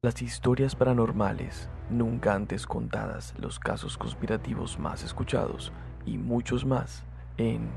[0.00, 5.72] Las historias paranormales, nunca antes contadas, los casos conspirativos más escuchados
[6.06, 7.02] y muchos más
[7.36, 7.68] en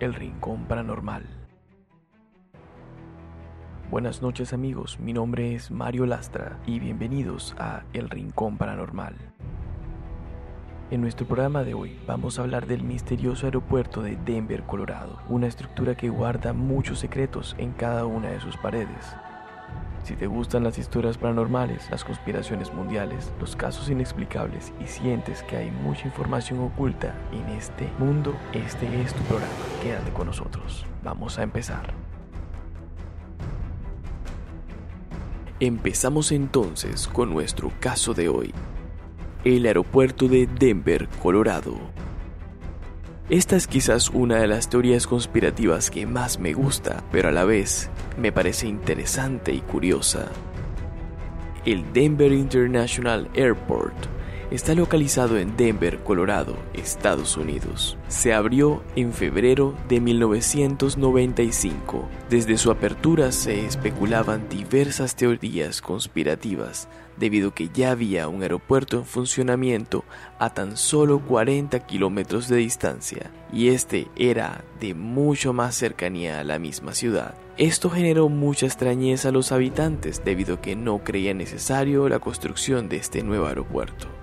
[0.00, 1.26] El Rincón Paranormal.
[3.88, 9.14] Buenas noches amigos, mi nombre es Mario Lastra y bienvenidos a El Rincón Paranormal.
[10.90, 15.46] En nuestro programa de hoy vamos a hablar del misterioso aeropuerto de Denver, Colorado, una
[15.46, 19.14] estructura que guarda muchos secretos en cada una de sus paredes.
[20.02, 25.56] Si te gustan las historias paranormales, las conspiraciones mundiales, los casos inexplicables y sientes que
[25.56, 29.52] hay mucha información oculta en este mundo, este es tu programa.
[29.82, 30.84] Quédate con nosotros.
[31.04, 31.94] Vamos a empezar.
[35.60, 38.54] Empezamos entonces con nuestro caso de hoy
[39.44, 41.99] el aeropuerto de Denver, Colorado.
[43.30, 47.44] Esta es quizás una de las teorías conspirativas que más me gusta, pero a la
[47.44, 47.88] vez
[48.18, 50.26] me parece interesante y curiosa.
[51.64, 53.94] El Denver International Airport
[54.50, 57.96] está localizado en Denver, Colorado, Estados Unidos.
[58.08, 62.08] Se abrió en febrero de 1995.
[62.28, 68.98] Desde su apertura se especulaban diversas teorías conspirativas, debido a que ya había un aeropuerto
[68.98, 70.04] en funcionamiento
[70.38, 76.44] a tan solo 40 kilómetros de distancia, y este era de mucho más cercanía a
[76.44, 77.34] la misma ciudad.
[77.56, 82.88] Esto generó mucha extrañeza a los habitantes debido a que no creían necesario la construcción
[82.88, 84.19] de este nuevo aeropuerto.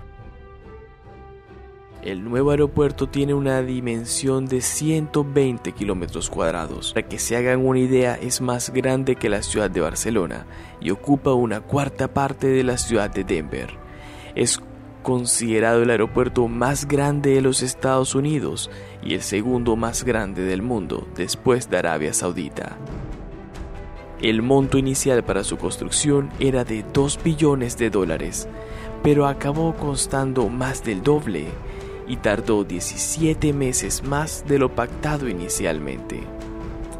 [2.02, 6.92] El nuevo aeropuerto tiene una dimensión de 120 kilómetros cuadrados.
[6.92, 10.46] Para que se hagan una idea, es más grande que la ciudad de Barcelona
[10.80, 13.70] y ocupa una cuarta parte de la ciudad de Denver.
[14.36, 14.60] Es
[15.02, 18.70] considerado el aeropuerto más grande de los Estados Unidos
[19.02, 22.76] y el segundo más grande del mundo después de Arabia Saudita.
[24.20, 28.48] El monto inicial para su construcción era de 2 billones de dólares,
[29.02, 31.46] pero acabó costando más del doble
[32.08, 36.22] y tardó 17 meses más de lo pactado inicialmente.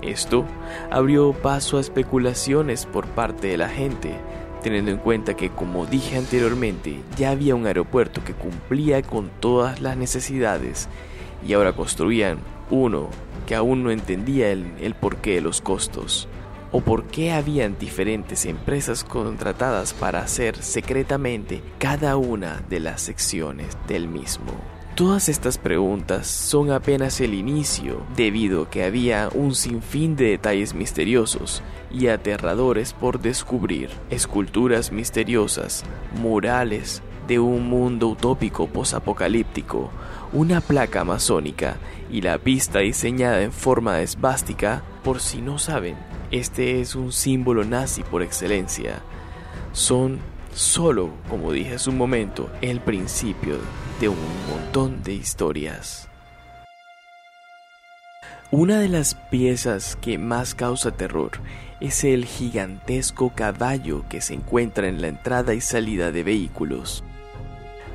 [0.02, 0.44] Esto
[0.90, 4.14] abrió paso a especulaciones por parte de la gente,
[4.62, 9.80] teniendo en cuenta que, como dije anteriormente, ya había un aeropuerto que cumplía con todas
[9.80, 10.88] las necesidades
[11.46, 12.38] y ahora construían
[12.70, 13.08] uno
[13.46, 16.28] que aún no entendía el, el porqué de los costos
[16.70, 23.76] o por qué habían diferentes empresas contratadas para hacer secretamente cada una de las secciones
[23.86, 24.77] del mismo.
[24.98, 30.74] Todas estas preguntas son apenas el inicio, debido a que había un sinfín de detalles
[30.74, 35.84] misteriosos y aterradores por descubrir, esculturas misteriosas,
[36.20, 39.92] murales de un mundo utópico posapocalíptico,
[40.32, 41.76] una placa masónica
[42.10, 45.94] y la pista diseñada en forma esvástica, por si no saben,
[46.32, 49.00] este es un símbolo nazi por excelencia.
[49.70, 50.18] Son
[50.52, 53.58] solo, como dije hace un momento, el principio
[54.00, 54.16] de un
[54.48, 56.08] montón de historias.
[58.50, 61.32] Una de las piezas que más causa terror
[61.80, 67.02] es el gigantesco caballo que se encuentra en la entrada y salida de vehículos.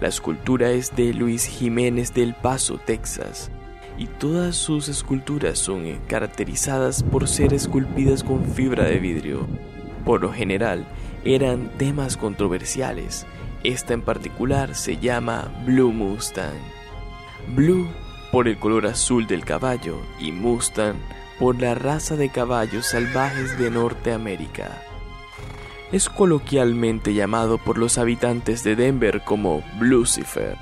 [0.02, 3.50] La escultura es de Luis Jiménez del Paso, Texas,
[3.98, 9.48] y todas sus esculturas son caracterizadas por ser esculpidas con fibra de vidrio.
[10.04, 10.86] Por lo general,
[11.24, 13.26] eran temas controversiales.
[13.64, 16.60] Esta en particular se llama Blue Mustang.
[17.56, 17.88] Blue
[18.30, 20.98] por el color azul del caballo y Mustang
[21.40, 24.82] por la raza de caballos salvajes de Norteamérica.
[25.94, 30.58] Es coloquialmente llamado por los habitantes de Denver como Lucifer,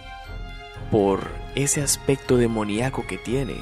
[0.92, 1.22] por
[1.56, 3.56] ese aspecto demoníaco que tiene.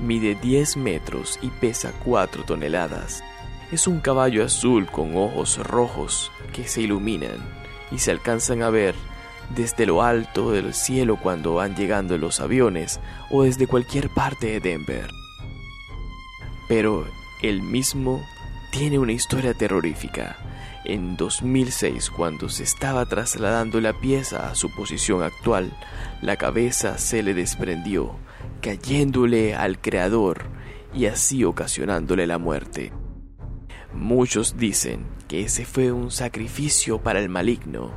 [0.00, 3.22] Mide 10 metros y pesa 4 toneladas.
[3.70, 7.63] Es un caballo azul con ojos rojos que se iluminan
[7.94, 8.94] y se alcanzan a ver
[9.54, 12.98] desde lo alto del cielo cuando van llegando los aviones
[13.30, 15.10] o desde cualquier parte de Denver.
[16.68, 17.06] Pero
[17.42, 18.20] el mismo
[18.72, 20.36] tiene una historia terrorífica.
[20.84, 25.72] En 2006, cuando se estaba trasladando la pieza a su posición actual,
[26.20, 28.16] la cabeza se le desprendió,
[28.60, 30.42] cayéndole al creador
[30.92, 32.92] y así ocasionándole la muerte.
[33.94, 37.92] Muchos dicen que ese fue un sacrificio para el maligno,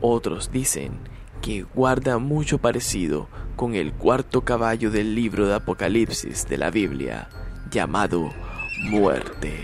[0.00, 0.98] otros dicen
[1.40, 7.28] que guarda mucho parecido con el cuarto caballo del libro de Apocalipsis de la Biblia,
[7.70, 8.30] llamado
[8.90, 9.54] muerte.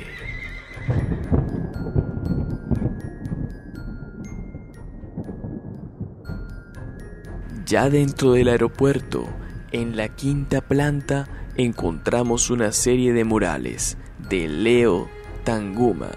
[7.66, 9.26] Ya dentro del aeropuerto,
[9.72, 13.98] en la quinta planta, encontramos una serie de murales
[14.28, 15.08] de Leo
[15.44, 16.10] Tanguma,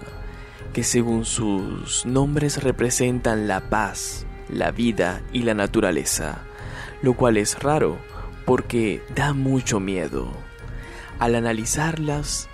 [0.72, 6.42] que según sus nombres representan la paz, la vida y la naturaleza,
[7.02, 7.98] lo cual es raro
[8.44, 10.32] porque da mucho miedo.
[11.18, 12.48] Al analizarlas,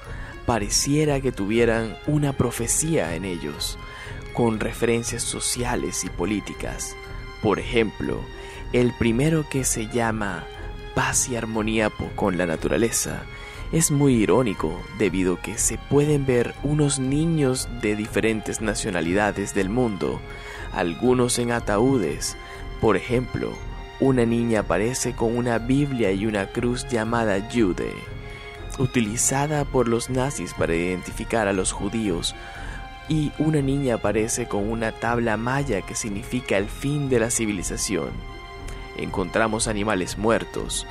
[0.46, 3.78] pareciera que tuvieran una profecía en ellos,
[4.32, 6.96] con referencias sociales y políticas.
[7.42, 8.20] Por ejemplo,
[8.72, 10.44] el primero que se llama
[10.94, 13.22] Paz y Armonía con la Naturaleza
[13.74, 19.68] es muy irónico debido a que se pueden ver unos niños de diferentes nacionalidades del
[19.68, 20.20] mundo,
[20.72, 22.36] algunos en ataúdes.
[22.80, 23.50] Por ejemplo,
[23.98, 27.92] una niña aparece con una Biblia y una cruz llamada Jude,
[28.78, 32.36] utilizada por los nazis para identificar a los judíos,
[33.08, 38.10] y una niña aparece con una tabla maya que significa el fin de la civilización.
[38.96, 40.86] Encontramos animales muertos,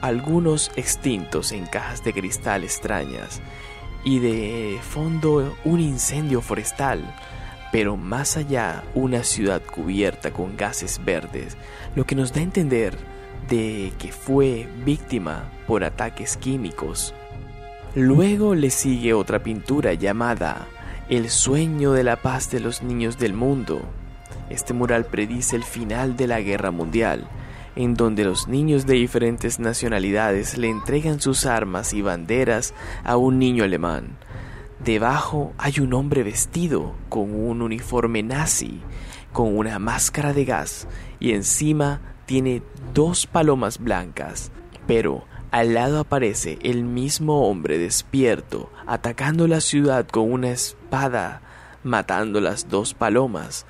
[0.00, 3.40] algunos extintos en cajas de cristal extrañas,
[4.04, 7.14] y de fondo un incendio forestal,
[7.72, 11.56] pero más allá una ciudad cubierta con gases verdes,
[11.94, 12.96] lo que nos da a entender
[13.48, 17.14] de que fue víctima por ataques químicos.
[17.94, 20.66] Luego le sigue otra pintura llamada
[21.08, 23.82] El sueño de la paz de los niños del mundo.
[24.50, 27.26] Este mural predice el final de la guerra mundial,
[27.78, 33.38] en donde los niños de diferentes nacionalidades le entregan sus armas y banderas a un
[33.38, 34.18] niño alemán.
[34.84, 38.80] Debajo hay un hombre vestido con un uniforme nazi,
[39.32, 40.88] con una máscara de gas
[41.20, 42.62] y encima tiene
[42.94, 44.50] dos palomas blancas,
[44.88, 45.22] pero
[45.52, 51.42] al lado aparece el mismo hombre despierto, atacando la ciudad con una espada,
[51.84, 53.66] matando las dos palomas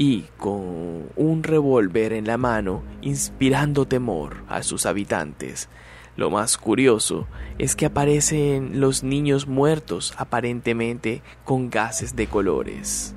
[0.00, 5.68] y con un revólver en la mano inspirando temor a sus habitantes.
[6.16, 13.14] Lo más curioso es que aparecen los niños muertos aparentemente con gases de colores.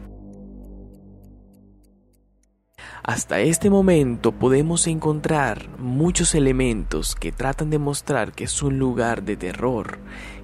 [3.02, 9.24] Hasta este momento podemos encontrar muchos elementos que tratan de mostrar que es un lugar
[9.24, 10.00] de terror,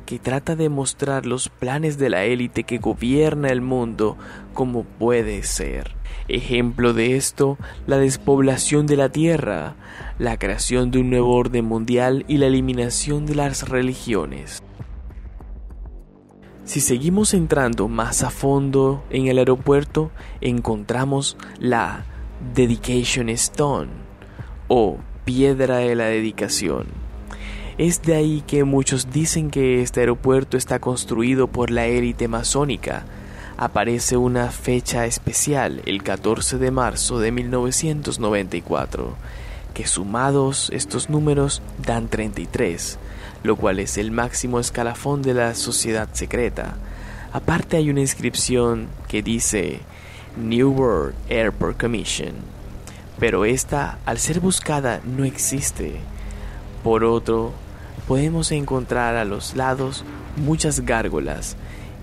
[0.09, 4.17] que trata de mostrar los planes de la élite que gobierna el mundo
[4.55, 5.91] como puede ser.
[6.27, 9.75] Ejemplo de esto, la despoblación de la Tierra,
[10.17, 14.63] la creación de un nuevo orden mundial y la eliminación de las religiones.
[16.65, 20.09] Si seguimos entrando más a fondo en el aeropuerto,
[20.41, 22.03] encontramos la
[22.55, 23.91] Dedication Stone
[24.69, 26.98] o piedra de la dedicación.
[27.79, 33.05] Es de ahí que muchos dicen que este aeropuerto está construido por la élite masónica,
[33.55, 39.15] aparece una fecha especial, el 14 de marzo de 1994,
[39.73, 42.99] que sumados estos números dan 33,
[43.43, 46.75] lo cual es el máximo escalafón de la sociedad secreta.
[47.31, 49.79] Aparte hay una inscripción que dice
[50.35, 52.33] New World Airport Commission,
[53.21, 56.01] pero esta al ser buscada no existe.
[56.83, 57.53] Por otro,
[58.09, 60.03] podemos encontrar a los lados
[60.35, 61.55] muchas gárgolas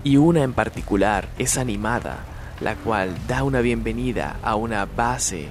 [0.05, 2.23] y una en particular es animada,
[2.61, 5.49] la cual da una bienvenida a una base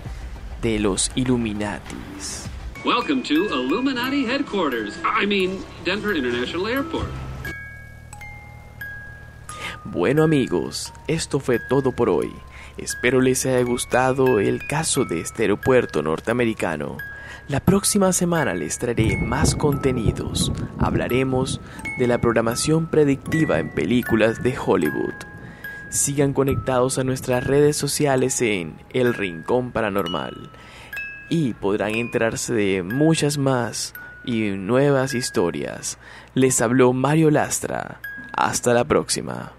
[0.62, 2.47] de los Illuminatis.
[2.87, 4.94] Welcome to Illuminati headquarters.
[5.05, 7.11] I mean, Denver International Airport.
[9.85, 12.32] Bueno amigos, esto fue todo por hoy.
[12.77, 16.99] Espero les haya gustado el caso de este aeropuerto norteamericano.
[17.49, 20.53] La próxima semana les traeré más contenidos.
[20.79, 21.61] Hablaremos
[21.99, 25.15] de la programación predictiva en películas de Hollywood.
[25.89, 30.51] Sigan conectados a nuestras redes sociales en El Rincón Paranormal
[31.31, 35.99] y podrán enterarse de muchas más y nuevas historias.
[36.35, 38.01] Les habló Mario Lastra.
[38.33, 39.56] Hasta la próxima.